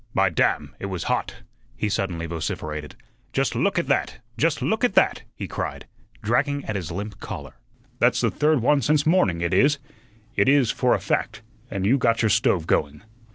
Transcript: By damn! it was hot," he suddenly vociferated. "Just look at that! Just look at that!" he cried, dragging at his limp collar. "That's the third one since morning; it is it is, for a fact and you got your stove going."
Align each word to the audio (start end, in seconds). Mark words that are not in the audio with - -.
By 0.15 0.31
damn! 0.31 0.75
it 0.79 0.87
was 0.87 1.03
hot," 1.03 1.43
he 1.77 1.87
suddenly 1.87 2.25
vociferated. 2.25 2.95
"Just 3.33 3.53
look 3.53 3.77
at 3.77 3.85
that! 3.85 4.17
Just 4.35 4.63
look 4.63 4.83
at 4.83 4.95
that!" 4.95 5.21
he 5.35 5.47
cried, 5.47 5.85
dragging 6.23 6.65
at 6.65 6.75
his 6.75 6.91
limp 6.91 7.19
collar. 7.19 7.53
"That's 7.99 8.19
the 8.19 8.31
third 8.31 8.61
one 8.63 8.81
since 8.81 9.05
morning; 9.05 9.41
it 9.41 9.53
is 9.53 9.77
it 10.35 10.49
is, 10.49 10.71
for 10.71 10.95
a 10.95 10.99
fact 10.99 11.43
and 11.69 11.85
you 11.85 11.99
got 11.99 12.23
your 12.23 12.29
stove 12.29 12.65
going." 12.65 13.03